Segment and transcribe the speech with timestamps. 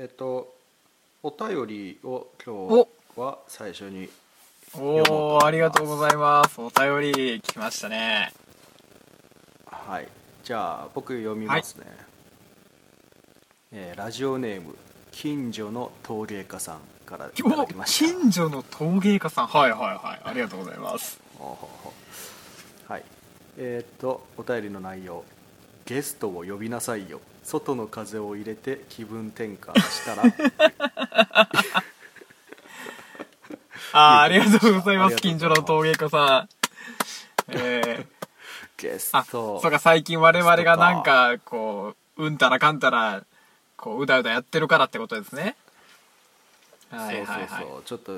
[0.00, 0.54] えっと
[1.24, 4.08] お便りを今お日は最初に
[4.72, 5.02] お
[5.38, 6.60] おありがとうございます。
[6.60, 8.32] お便り来ましたね。
[9.66, 10.06] はい。
[10.44, 11.86] じゃあ僕読みますね、
[13.72, 14.76] えーラジオネーム
[15.10, 18.20] 近所の陶芸家さんからいただおきました。
[18.20, 19.46] 近所の陶芸家さん。
[19.48, 20.20] はいはいはい。
[20.22, 21.18] ありがとうございます。
[22.86, 23.02] はい。
[23.56, 25.24] えーっとお便りの内容。
[25.86, 30.22] ゲストを呼びなさいよ外の風を入れて気分転換したら。
[33.92, 36.48] あーありがとうございます近所の陶芸家さん。
[37.56, 41.36] えー、ゲスあトそうか最近我々がなんか。
[41.44, 43.22] こううんたらかんたら
[43.78, 45.56] こううだうだやってるからってことですね。
[46.90, 47.48] はいはいはい。
[47.48, 47.82] そうそうそう。
[47.84, 48.12] ちょっと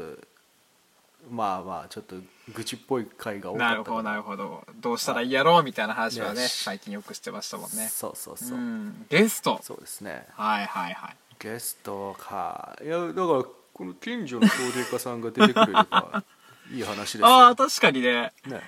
[1.29, 2.17] まあまあちょっと
[2.55, 4.65] 愚痴っぽい回が多かったなるほどなるほど。
[4.81, 7.89] どうしたらいいやろうみたいな話はね最近よくしてましたもんね。
[7.89, 8.61] そうそうそう、う。
[8.61, 9.07] ん。
[9.09, 9.61] ゲスト。
[9.63, 10.27] そうですね。
[10.35, 11.17] はいはいはい。
[11.39, 12.77] ゲストか。
[12.83, 16.25] いやだからこの近所の陶芸家さんが出てくれれば
[16.73, 17.27] いい話ですよ。
[17.29, 18.33] ああ確かにね。
[18.47, 18.61] ね。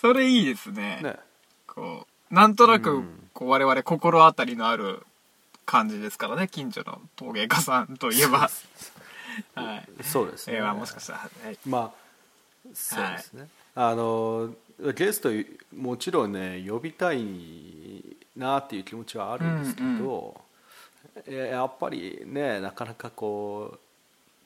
[0.00, 1.00] それいいですね。
[1.02, 1.16] ね。
[1.66, 3.28] こうなんとなくうん。
[3.32, 5.06] こう我々心当たりのある
[5.64, 8.50] 感じですからね近所の陶芸家さんといえば
[9.54, 10.04] はい。
[10.04, 12.02] そうですね、えーまあもしかしたら、はい、まあ
[12.72, 14.50] そうですね、あの
[14.94, 15.30] ゲスト
[15.76, 17.24] もちろんね呼びたい
[18.36, 20.40] なっていう気持ちはあるんですけど、
[21.26, 23.78] えやっぱりねなかなかこう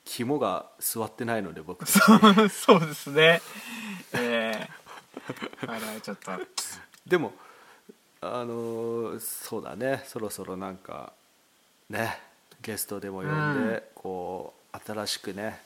[0.03, 1.99] 肝が座ってないので僕そ
[2.77, 3.41] うですね。
[4.13, 6.31] えー、 我々ちょっと。
[7.05, 7.33] でも
[8.21, 10.03] あのそうだね。
[10.07, 11.13] そろそろなんか
[11.89, 12.19] ね
[12.61, 15.59] ゲストでも呼んで、こう新しくね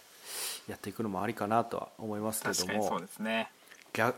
[0.67, 2.55] やっていくのもありかなとは思いますけども。
[2.55, 3.49] 確かにそうですね。
[3.93, 4.15] 逆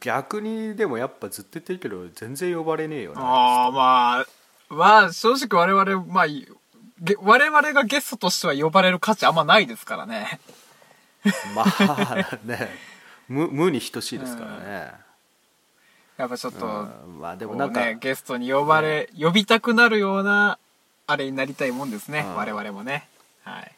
[0.00, 3.20] 逆にでもやっぱずっと言ってるけど全然呼ばれねえよな。
[3.20, 4.26] ああまあ
[4.68, 6.26] まあ正直我々まあ
[7.20, 10.40] 我々がゲストとしては呼ばれる価値あんまないですからね。
[11.54, 12.70] まあね
[13.28, 14.92] 無無に等しいですからね、
[16.16, 16.68] やっぱちょっと、う
[17.10, 20.58] んまあででももなんか、ね、ゲストに呼ばれ、呼びたくなるような
[21.08, 22.36] あれになりたいもんですね、うん。
[22.36, 23.08] 我々もね。
[23.42, 23.75] はい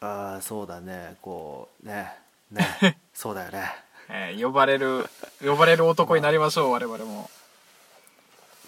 [0.00, 1.16] ああそうだね。
[1.22, 2.12] こうね。
[2.50, 2.98] ね。
[3.14, 3.70] そうだよね。
[4.10, 5.06] えー呼ばれる
[5.44, 7.30] 呼ばれる男になりましょう我々も。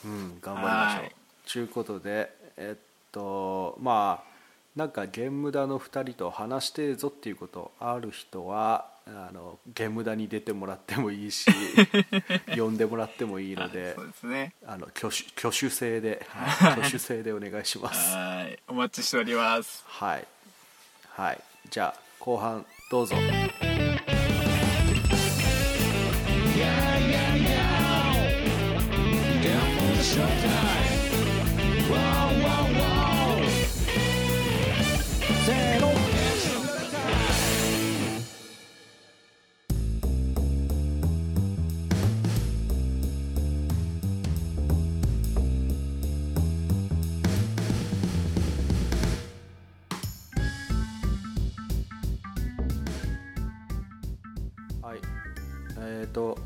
[0.05, 1.03] うん頑張りましょう。
[1.03, 1.15] はい。
[1.47, 2.81] ちゅうことでえっ
[3.13, 4.31] とまあ
[4.77, 11.51] なんかゲームダの2人と話してえぞっていうことある人はあのゲームダに出てもらってもいいし
[12.57, 14.55] 呼んでもらってもいいのでそうですね。
[14.65, 18.15] あの挙手挙手制で、はい、 挙手制でお願いします。
[18.15, 18.59] はい。
[18.69, 19.85] お待ちしております。
[19.87, 20.27] はい
[21.21, 21.39] はい。
[21.69, 23.15] じゃあ後半どうぞ。
[55.83, 56.39] えっ、と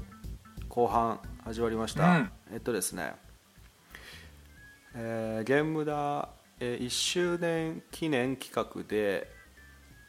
[0.69, 2.31] 後半始まりました、うん。
[2.53, 3.15] えっとですね
[4.95, 6.29] えーゲームだ、
[6.61, 9.29] えー、1周年記念企画で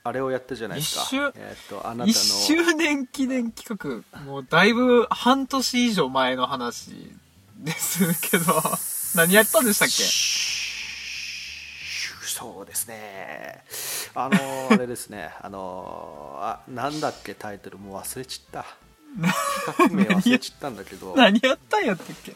[0.03, 1.33] あれをやったじゃないですか。
[1.35, 2.07] えっ、とあなたの。
[2.07, 4.21] 1周年記念企画？
[4.21, 6.91] もうだいぶ半年以上前の話
[7.57, 8.45] ですけど。
[9.15, 9.93] 何やったんでしたっけ？
[12.27, 13.63] そうですね。
[14.13, 15.31] あのーあれですね。
[15.41, 17.79] あのーあなんだっけタイトル。
[17.79, 18.63] もう忘れちった
[19.15, 21.13] 企画名忘れちったんだけど。
[21.17, 22.35] 何やったんやったっけ？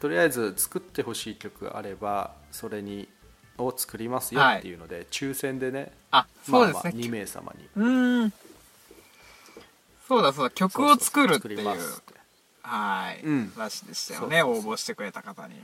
[0.00, 3.08] とりあえず作ってほしい曲あればそれに
[3.58, 4.58] を作りますよはい。
[4.58, 5.92] っていうので、抽選でね。
[6.10, 7.68] あそうですね、まあまあ、2名様に。
[7.76, 8.32] うーん。
[10.08, 10.50] そうだそうだ。
[10.50, 11.66] 曲を作るっていう。
[12.62, 13.52] はい、うん。
[13.56, 14.42] 話でしたよね。
[14.42, 15.54] 応募してくれた方に。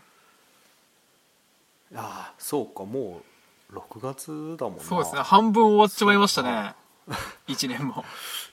[1.95, 2.85] ああそうか。
[2.85, 3.23] も
[3.71, 4.85] う6月だもんな。
[4.85, 5.23] そうですね。
[5.23, 6.75] 半分終わっちまいましたね
[7.49, 8.05] 1年も。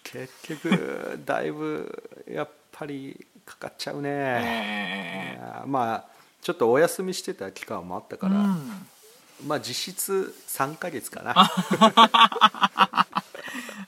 [0.03, 6.05] 結局だいぶやっぱりかかっちゃうね、えいやまあ
[6.41, 8.87] ちょっとお休みしてた期間もあったえから、うん。
[9.45, 11.33] まあ実質3ヶ月かな。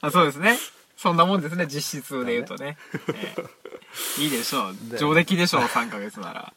[0.02, 0.58] あそうですね。
[0.98, 2.78] そんなもんですね実質で言うとね。
[3.14, 3.36] え
[4.18, 4.22] え。
[4.22, 4.76] いいでしょう。
[4.90, 6.54] で上出来でしょう3ヶ月なら。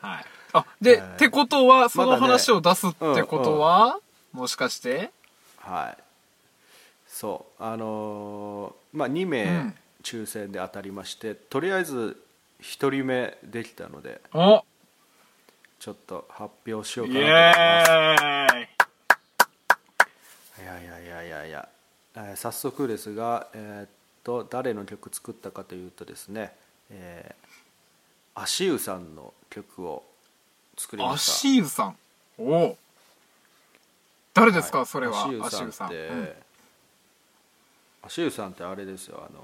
[0.00, 0.24] はい。
[0.52, 3.98] あで、えーってことはその話を出すってことは、
[4.32, 5.10] もしかして？
[5.58, 6.03] はい
[7.14, 7.62] そう。
[7.62, 9.74] あのーまあ2う名ん。
[10.02, 12.20] 抽選で当たりまして、とりあえず
[12.60, 14.64] 1人目できたのでお。
[15.78, 18.24] ちょっと発表しようイかなと思います。
[18.24, 20.62] エーイ。
[20.62, 21.68] いやいやいやいやいや、
[22.16, 23.88] えー早速ですが、えーっ
[24.24, 26.52] と誰の曲作ったかというとですね、
[26.90, 30.02] えー、足湯さんの曲を
[30.76, 31.32] 作りました。
[31.32, 31.96] 足湯さん。
[32.38, 32.42] お。
[32.42, 32.78] お
[34.34, 34.86] 誰ですか、はい。
[34.88, 35.22] それは。
[35.24, 36.28] 足湯さんって、うん
[38.06, 39.22] 足湯さんってあれですよ。
[39.28, 39.40] あの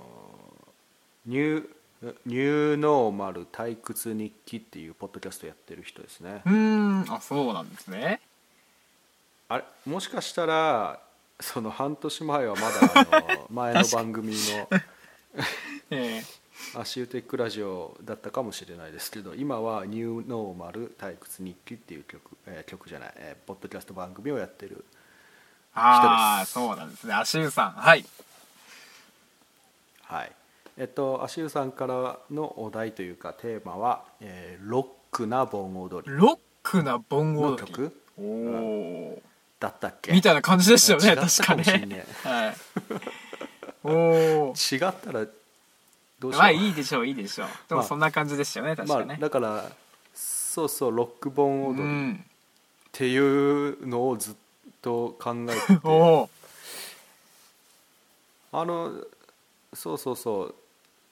[1.27, 1.69] ニュー
[2.25, 7.05] ニューノーマル退屈日記っていうポッドキャストやってる人ですね、うーん。
[7.13, 8.21] あそうなんですね。
[9.49, 11.01] あれもしかしたら
[11.41, 13.05] その半年前はまだあ
[13.39, 14.69] の前の番組の
[15.91, 16.23] え
[16.75, 26.53] 「足湯テックラジオ」だったかもしれないですけど今は「ニューノーマル退屈日記」っていう曲、えー曲じゃない、えーポッドキャスト番組をやってるー、ああ人です。
[26.53, 27.15] そうなんですね。
[27.15, 27.73] 足湯さん。
[27.73, 28.07] はい
[30.15, 30.33] はい。
[30.77, 36.15] えっと足湯さんからのお題というかテーマは、えーロックな盆踊り。
[36.17, 37.73] ロックな盆の踊り。
[37.73, 37.97] 曲？
[38.19, 39.23] おお
[39.59, 40.13] だったっけ？
[40.13, 41.87] みたいな感じでしたよね確かね。
[41.87, 42.55] ね はい。
[43.85, 43.91] お
[44.51, 45.27] お違ったら
[46.19, 47.49] どうしよう、まあいいでしょういいでしょう。
[47.69, 49.71] でもまあそんな感じでしたよね確まあかね、だから
[50.15, 51.83] そうそうロック盆踊り。
[51.83, 52.25] っうん。
[52.93, 54.35] ていうのをずっ
[54.83, 55.81] と考えてて。
[55.87, 55.91] お
[56.23, 56.31] お
[58.53, 58.93] あの
[59.75, 60.55] そうそうそう。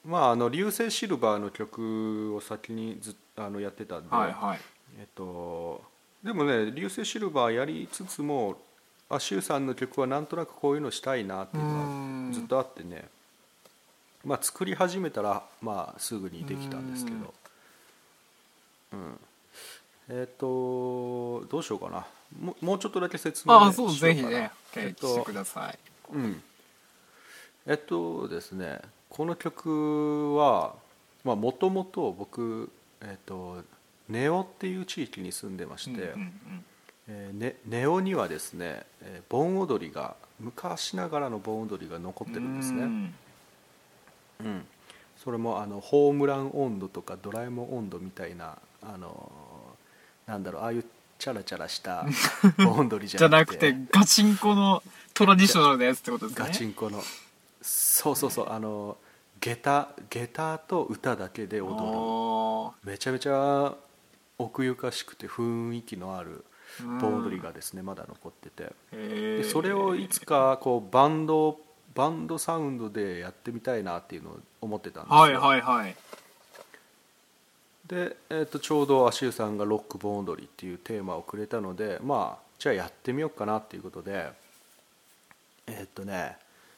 [0.04, 4.60] まああの流星シルバーの曲を先にずっあのやってたんで、はいはい。
[4.98, 5.82] えっと
[6.24, 8.56] でもね流星シルバーやりつつも
[9.08, 12.30] アシさんの曲はなんとなくこういうのしたいなっていうのうん。
[12.30, 13.08] がずっとあってね。
[14.24, 17.34] まあ作り始めたらまあすぐにできたんですけど。
[18.92, 19.20] うん。
[20.10, 22.06] えっとどうしようかな。
[22.40, 24.28] ももうちょっとだけ説明ああそうしようかな。
[24.28, 25.78] ぜひねえっしてとください。
[26.12, 26.42] うん
[27.68, 28.80] えっとですね
[29.10, 30.74] この曲は
[31.24, 32.70] もともと僕、
[33.02, 33.62] えっと、
[34.08, 36.64] ネオっていう地域に住んでまして、うんうん
[37.08, 43.14] えーね、ネオにはですね、えー盆踊りが昔ながらの盆踊りが残ってるんですね、うん
[44.40, 44.66] うん、
[45.22, 50.84] それもあのホームラン温度とかドラえもん温度みたいなあのーなんだろうああいう
[51.18, 52.06] チャラチャラした
[52.58, 53.72] 盆踊りじじゃゃなくて。
[53.72, 54.82] なくてガチンコの
[55.14, 56.46] トラディショナルなやつってことですね。
[56.46, 57.02] ガチンコの
[57.68, 58.48] そうそうそう。
[58.50, 58.96] あの
[59.40, 63.74] 下駄下駄と歌だけで踊おるめちゃめちゃ
[64.38, 68.72] 奥ゆかしくて雰囲気のあるー盆踊りがですねまだ残ってて。
[68.90, 71.58] でそれをいつかこうバンド
[71.94, 75.18] バンドサウンドでやってみたいなっていうのを思ってたんですよ。
[75.18, 75.96] はいはいはい。
[77.86, 84.30] で、えー、とちょうど足湯さんが「ロック盆踊り」っていうテーマをくれたのでまあじゃあやってみようかなっていうことで
[85.66, 86.36] えっ、とね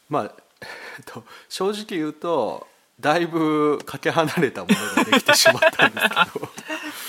[0.09, 2.67] まあ、えっと正直言うと
[3.01, 6.09] だいぶかけ離れたものができてしまったんです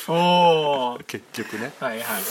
[0.05, 2.21] け おおど結局ね、はいはい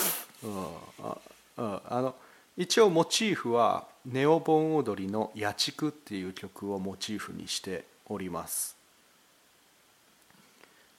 [0.45, 0.67] うん。
[1.03, 1.17] あ
[1.59, 2.15] うん、あの
[2.57, 8.77] 一応モチーフは「ネオ盆踊りの野畜」っていう曲をモチーフにしております。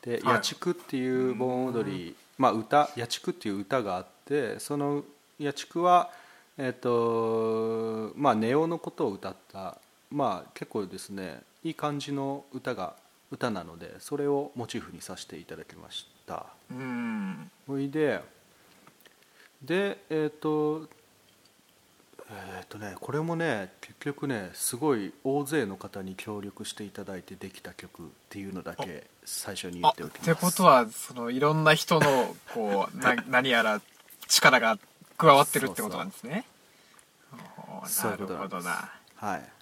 [0.03, 0.33] で「はい。
[0.35, 5.03] 野畜」っていう盆踊り、まあ歌「野畜」っていう歌があってその
[5.39, 6.11] 野畜は
[6.57, 9.77] えっ、とまあネオのことを歌った
[10.11, 12.95] まあ結構ですねいい感じの歌が
[13.31, 16.45] 歌なのでそれをモチーフにさせていただきました。
[16.69, 17.49] うん。
[17.65, 18.21] ほいで
[19.63, 20.89] でえっ、と
[22.29, 30.31] えっ、とねこれもね結局ねすごい大勢の方に協力していただいてできた曲っていうのだけ最初に言あっておきます。
[30.31, 33.81] ってことはそのいろんな人のこう な何やら
[34.27, 34.77] 力が
[35.17, 36.45] 加わってるってことなんですね。
[37.85, 38.55] そうないるうことなんです。
[38.55, 39.60] ほどなはい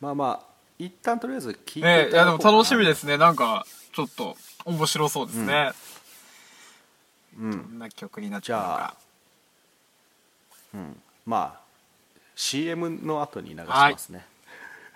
[0.00, 0.46] まあまあ
[0.78, 3.18] 一旦とりあえず聞いていええいやでも楽しみでですね。
[3.18, 5.72] なんかちょっと面白そうですね、
[7.38, 7.50] うん。
[7.50, 8.96] どんな曲になっちゃうか。
[10.74, 11.60] うん、まあ
[12.36, 14.24] CM の後に流しますね、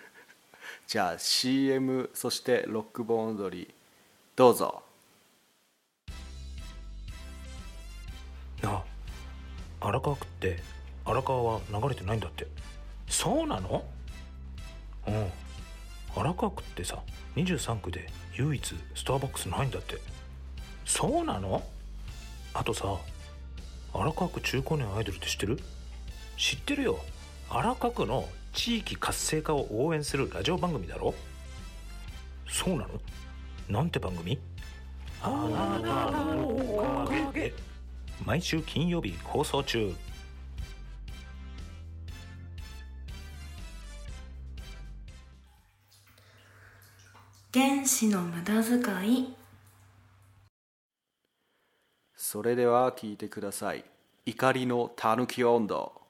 [0.86, 3.74] じゃあ CM そしてロック盆踊り
[4.36, 4.82] どうぞ。
[8.62, 8.84] なあ
[9.80, 10.62] 荒川区って
[11.04, 12.46] 荒川は流れてないんだって。
[13.08, 13.84] そうなの？
[15.06, 15.32] うん。
[16.14, 16.98] 荒川区ってさ
[17.36, 19.98] 23区で唯一スターバックスないんだって。
[20.84, 21.62] そうなの？
[22.54, 22.96] あとさ
[23.94, 25.58] 荒川区中高年アイドルって知ってる？
[26.36, 26.98] 知ってるよ。
[27.50, 31.14] 荒川区の地域活性化を応援するラジオ番組だろ。
[32.48, 32.88] そうなの？
[33.68, 34.38] なんて番組？
[35.22, 37.48] あなたのおかげ。
[37.48, 37.54] で
[38.26, 39.94] 毎週金曜日放送中
[47.54, 49.34] 原子の無駄遣い。
[52.16, 53.84] それでは聞いてください。
[54.24, 56.01] 怒りのたぬき温度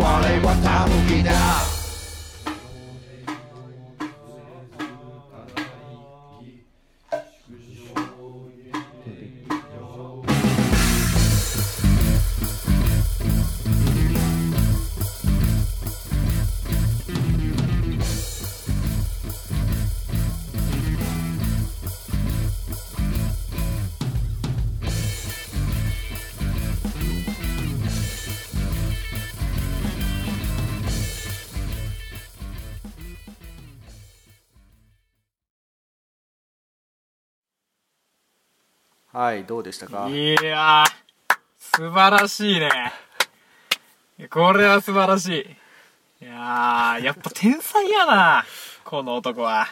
[0.00, 0.39] wanna
[39.12, 40.08] はいどうでしたか？
[40.08, 40.86] いやー、
[41.58, 42.70] 素晴らしいね。
[44.28, 45.28] これは素晴らし
[46.20, 46.24] い。
[46.24, 48.44] いやー、やっぱ天才やな、
[48.84, 49.66] この男は。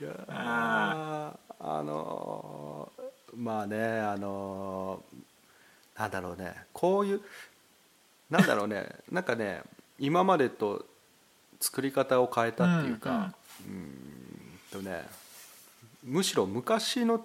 [0.00, 3.04] いやああのー
[3.36, 7.20] まあねあのーなんだろうねこういう
[8.28, 9.62] なんだろうね なんかね
[9.98, 10.84] 今までと
[11.60, 13.32] 作り方を変えたっていうか、
[13.66, 15.06] うんとね
[16.02, 17.24] むしろ昔の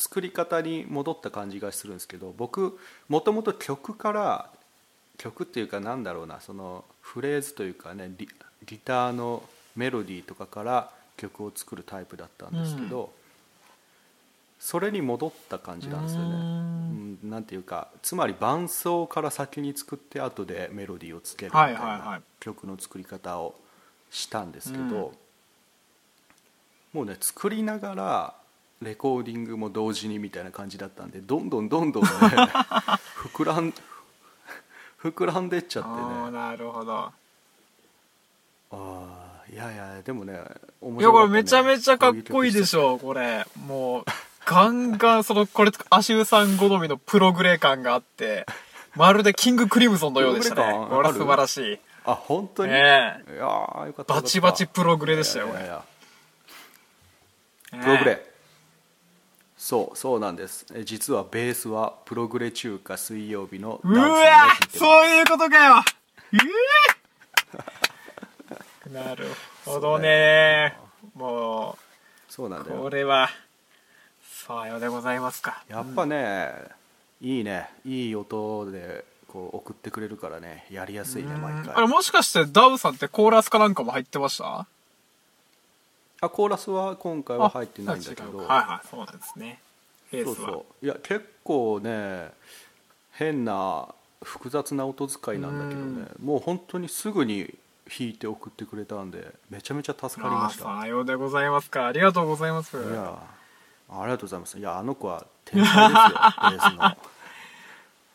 [0.00, 2.78] 作り方に戻った感じがするんですけど僕
[3.08, 4.50] もともと曲から
[5.18, 8.26] 曲っていうかなんだろうなそのフレーズというかねリ
[8.64, 9.42] ギターの
[9.76, 13.12] メロディーとかから曲を作るタイプだったんですけど、
[14.58, 16.28] それに戻った感じなんですよね。
[16.28, 22.20] うん、なんていうかつまり伴奏から先に作って後でメロディーをつけるみたいはいはいはない。
[22.40, 23.54] 曲の作り方を
[24.10, 24.92] したんですけど、うん。
[26.92, 28.34] もうね作りながら
[28.82, 32.08] レコーディングも同時にみたいな感じだったんでどんどんどんどんね
[33.34, 33.74] 膨らん
[35.02, 36.30] 膨らんでっちゃってね。
[36.30, 36.94] なるほど。
[36.96, 37.12] あ
[38.72, 40.40] あいやいやでもね
[40.80, 43.44] 面いや、これめちゃめちゃかっこいいでしょ、これ。
[43.66, 44.04] もう、
[44.46, 48.46] ガンガン、その、これ、足湯さん好みのプログレ感があって、
[48.96, 50.86] まるでキングクリムゾンのようでしたね。
[50.88, 51.78] これ素晴らしい。
[52.06, 55.70] あ本当に、ねいやーよかったバチバチプログレでしたよ、これ。
[57.78, 58.29] プログレ、
[59.62, 60.64] そうそうなんです。
[60.74, 65.74] え実はベースはプログレ中華水曜日のうわそういうことかよ。
[68.90, 69.26] なる
[69.66, 70.78] ほどね。
[71.14, 71.76] も
[72.30, 73.28] そうなんだうこよれは
[74.22, 75.62] さようでございますか。
[75.68, 76.54] やっぱね、
[77.20, 77.68] いいね。
[77.84, 80.64] いい音でこう送ってくれるからね。
[80.70, 84.66] やりやすいね毎あれ回もしかしてダウさんってコーラスかなんかも入ってました？
[86.20, 88.38] あコーラスは今回は入ってないんだけど。
[88.38, 89.60] はいはいそうなんですね。
[90.12, 90.48] ベそうースは。
[90.50, 92.30] そういや結構ね
[93.12, 93.88] 変な
[94.22, 96.08] 複雑な音使いなんだけどね。
[96.22, 97.54] もう本当にすぐに
[97.88, 100.64] 弾いて送ってくれたんでめちゃめちゃ助かりました。
[100.80, 101.86] さようでございますか。
[101.86, 102.76] ありがとうございます。
[102.76, 103.18] いや
[103.88, 104.58] ありがとうございます。
[104.58, 106.08] いやあの子は天才ですよ
[106.50, 106.96] ベースの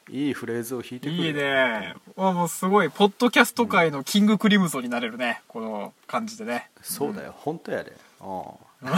[0.09, 1.23] いいフレーズを弾いてくれる。
[1.25, 1.95] いいね。
[2.15, 5.41] わもうすごいポッドキャスト界のキングクリムゾンになれるね。
[5.47, 6.69] この感じでね。
[6.81, 7.93] そうだよ、本当やで。
[8.21, 8.89] うん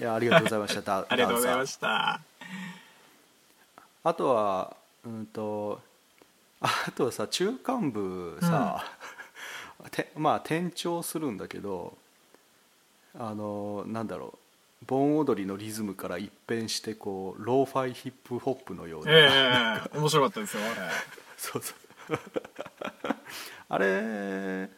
[0.00, 0.80] いやありがとうございました。
[0.82, 1.86] ダありがとうございましした。
[1.86, 2.20] た
[4.02, 5.80] あとはうんと
[6.60, 8.84] あとはさ中間部さ、
[9.90, 11.96] てまあ転調するんだけど
[13.18, 14.38] あのなんだろう
[14.86, 20.74] 盆踊りのリズムから一変してこうローファイヒップホップのような、ええ面白かったですよあれ。
[21.36, 22.18] そうそう。
[23.68, 24.68] あれ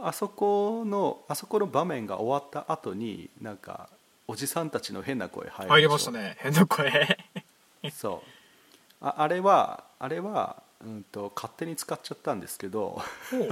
[0.00, 3.90] あそこのあそこの場面が終わった後になんか
[4.26, 6.36] おじさんたちの変な声入入りましたね。
[6.38, 7.18] 変な声。
[7.92, 9.04] そう。
[9.04, 13.00] ああれはあれは、うん、と勝手に使っちゃったんですけど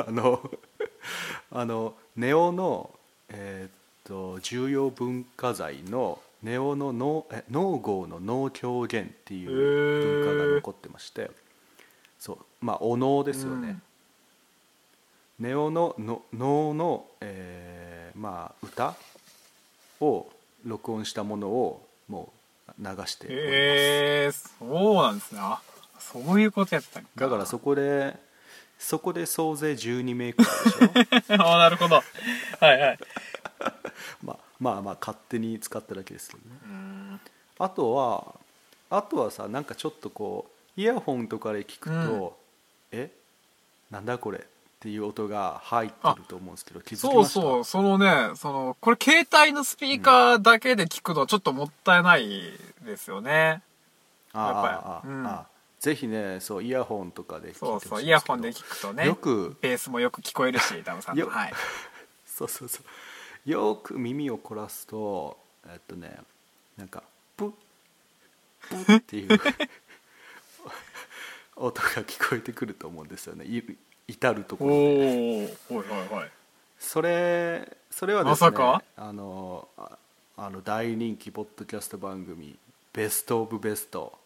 [0.07, 0.51] あの
[1.51, 2.91] あのネオの、
[3.29, 9.51] えーっと重要文化財のネオの農え農業の農協源っていう
[10.25, 11.31] 文化が残ってまして
[12.19, 13.69] そうまあお能ですよね、
[15.41, 15.47] うん。
[15.47, 18.95] ネオのの能の、えーまあ、歌
[20.01, 20.27] を
[20.65, 22.33] 録音したものをも
[22.69, 25.41] う流しております、ええそうなんですね。
[25.43, 25.61] あ
[25.99, 27.09] そういうことやったんか。
[27.17, 28.15] だからそこで
[28.79, 30.49] そこで総勢12名くら
[31.03, 31.35] いでしょ？
[31.55, 31.97] あなるほど。
[31.97, 32.03] は
[32.75, 32.99] いはい
[34.61, 36.57] まあまあまあ勝手に使っただけですけどね。
[36.65, 37.21] うん。
[37.59, 38.35] あとは
[38.91, 40.47] あとはさなんかちょっとこ
[40.77, 42.37] うイヤホンとかで聞くと、
[42.93, 43.11] え？
[43.91, 44.43] なんだこれっ
[44.81, 47.41] ていう音が入ってると思うんですけど気づきそうました？
[47.41, 52.29] そうそのねそのこれ携帯のスピーカーだけで聞くのはちょっともったいない
[52.85, 53.63] ですよね。
[54.33, 54.75] あやっぱり。
[54.75, 55.27] あああうん。
[55.27, 55.47] あ
[55.79, 61.53] ぜひねそうイヤホンとかで聞いてそうそうイヤホンで聞くとねよくベースもよく聞こえるしダムさんはい。
[62.27, 62.85] そうそうそう
[63.47, 66.17] よく耳を凝らすとえっとね
[66.77, 67.03] なんか
[67.37, 67.53] プッ
[68.69, 69.29] プッっていう
[71.57, 73.45] 音が聞こえてくると思うんですよね。
[73.47, 73.63] い
[74.09, 76.31] 至るとこおろでおはいはいはい。
[76.79, 78.83] それそれはですねまさか？
[78.97, 79.99] あのあ
[80.37, 82.59] あの大人気ポッドキャスト番組
[82.93, 84.19] 「ベスト・オブ・ベスト」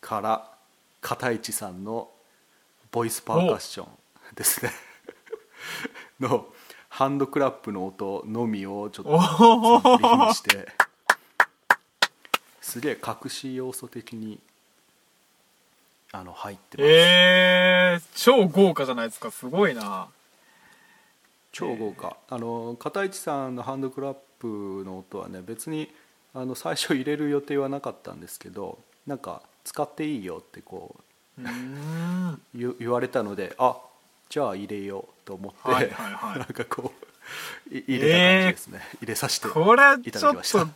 [0.00, 0.50] から
[1.00, 2.10] 片市さんの
[2.90, 3.98] ボイスパーカッション
[4.34, 4.72] ですね。
[6.18, 6.52] の
[6.98, 10.66] ハンドクラップの音のみをちょっとおサンプリンおグして
[12.60, 14.40] すげえ隠し要素的に
[16.10, 20.08] あの入ってます、えー、超豪華じゃないですかすごいな。
[21.52, 22.16] 超豪華。
[22.30, 25.94] あの片市さんのハンドクラップの音はね別に
[26.34, 30.96] あの最初入れる予定はなかったんですけどなんか使っていいよってこ
[31.38, 31.42] う
[32.80, 33.76] 言われたのであ
[34.28, 36.38] じゃあ入れようと思って、はいはいはい。
[36.40, 36.92] なんかこ
[37.70, 40.60] うい入れた感じですね、入れさせていただきました。
[40.60, 40.68] と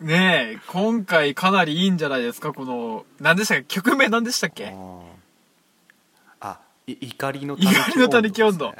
[0.00, 2.52] ねえ今回かなりいいんじゃないですか？
[2.52, 3.76] この何でしたっけ？
[3.76, 4.64] 曲名何でしたっけ？
[4.66, 5.00] うん
[6.40, 8.76] あい怒りの怒りのたぬき温度ね。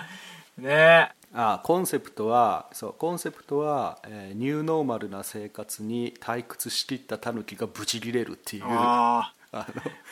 [0.59, 8.64] ねあコンセプトはそうコンセプトは、えーニューノーマルな生活に退屈しきったタヌキがブチギレるっていう。
[8.64, 9.66] えああ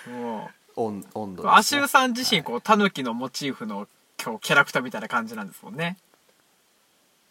[0.06, 3.86] あもの温温度うアシューさん自身こうタヌキのモチーフの
[4.22, 5.96] 今日キャラクターみたいな感じなんですもんね。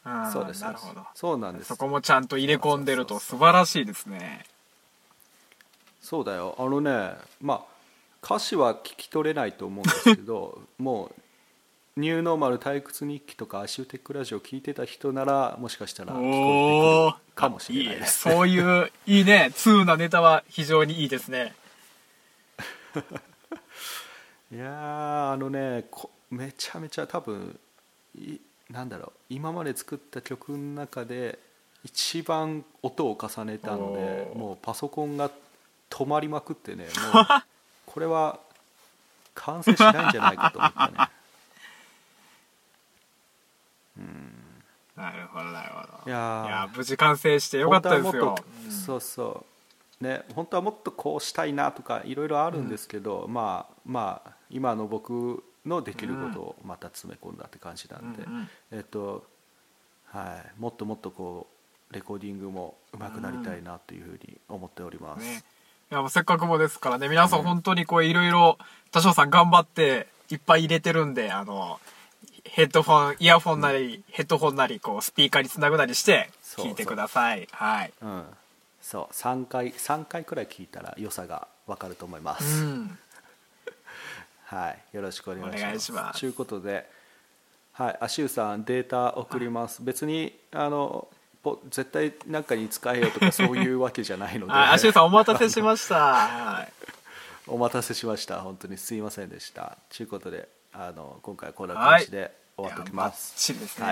[0.06, 0.62] うんそうです。
[0.62, 1.02] なるほど。
[1.16, 1.68] そうなんです。
[1.68, 4.46] そこもちゃんと入れ込んでると素晴らしいですね。
[6.02, 6.56] そうだよ。
[6.60, 7.62] あのねまあ
[8.24, 11.12] 歌詞は聞き取れないと思うんですけど も
[11.98, 17.98] うニューノーマル退屈日記とかアシューテックラジオ聞いてた人ならもしかしたら聞こえてくるかもしれない。
[17.98, 19.52] いですそういういいね。
[19.56, 21.56] 通なネタは非常にいいですね
[24.54, 27.60] いやーあのねこめちゃめちゃ多分
[28.16, 28.38] い
[28.70, 31.40] なんだろう今まで作った曲の中で
[31.84, 35.32] 一番音を重ねたのでもうパソコンが
[35.90, 37.26] 止まりまくってねもう
[37.88, 38.40] これは
[39.34, 40.94] 完成しないんじゃないかと思ったね。
[44.96, 45.88] なるほどなるほど。
[46.06, 46.46] いやー。
[46.46, 48.12] いや無事完成してよかったですよ。
[48.12, 49.46] 本当はもっと、そうそ
[50.00, 50.04] う。
[50.04, 59.26] ね本当はもっとこうしたいなとかいろいろあるんですけど、まあまあ今の僕のできることをまた詰め込んだって感じなんで、うんうんえっと
[60.06, 60.62] はい。
[60.62, 61.48] もっともっとこ
[61.90, 65.44] うレコーディングも上手くなりたいなというふうに思っております、ね。
[65.90, 67.08] やもうせっかくもですからね。
[67.08, 68.58] 皆さん本当にこういろいろ
[68.92, 71.80] 多少さん頑張っていっぱい入れてるんであの
[72.44, 77.48] ヘッドフォンイヤフォンなり、ヘッドホンなりこうスピーカーにつなぐなりして聞いてください。
[77.52, 77.94] はい。
[78.02, 78.24] うん。
[78.82, 79.14] そう。
[79.14, 82.98] 3回3回くらい聞いたら良さが分かると思いまうす、ん
[84.54, 86.20] はいよろしくお願いします。
[86.20, 86.88] ということで
[87.72, 89.84] はいアシューさんデータ送ります。
[89.84, 91.08] 別にあの
[91.42, 94.54] ポ絶対なんかに使えよとか そういうわけじゃないので。
[94.54, 95.96] あアシューさんお待たせしました。
[95.98, 96.72] はい。
[97.48, 98.42] お待たせしました。
[98.42, 99.78] 本当にすいませんでした。
[99.90, 103.86] ということであの今回はこんな感じで終わっておきます、バッチリですね、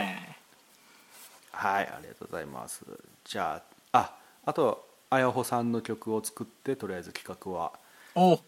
[1.53, 1.79] はい。
[1.79, 2.85] はい、ありがとうございます。
[3.25, 7.73] じゃあ、あ、あと、あやほさんの曲を作って、とりあえず企画はお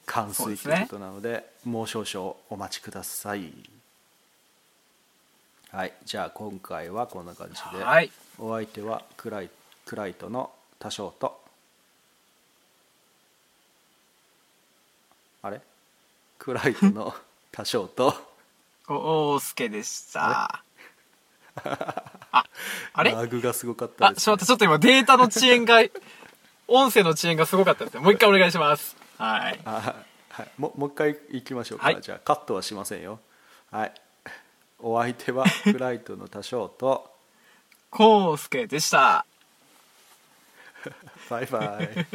[0.06, 3.52] 完遂ということなので、もう少々お待ちください。
[5.72, 8.12] はい、じゃあ今回はこんな感じで、はい。
[8.38, 9.50] お相手はクライ
[9.86, 11.42] クライトの多少と、
[15.42, 15.62] あれ？
[16.38, 17.16] クライトの
[17.52, 18.14] 多少と、
[18.88, 20.62] お大輔でした。
[22.32, 22.46] あ
[22.94, 23.12] あれ？
[23.12, 25.82] ラグがすごかったです、あちょっと待ってちょっと今データの遅延が
[26.68, 28.02] 音声の遅延がすごかったですね。
[28.02, 29.60] もう一回お願いしますはい。
[29.64, 32.02] あはい、ももう一回行きましょうか、はい。
[32.02, 33.20] じゃあカットはしませんよ。
[33.72, 33.94] はい。
[34.80, 37.10] お相手は フライトの多少と。
[37.90, 39.26] コウスケでした。
[41.30, 42.06] バイバイ